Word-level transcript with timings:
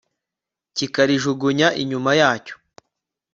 kikarijugunya 0.75 1.67
inyuma 1.81 2.11
yacyo 2.21 2.55